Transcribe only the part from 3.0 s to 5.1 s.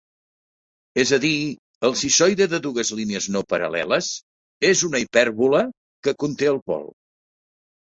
línies no paral·leles és una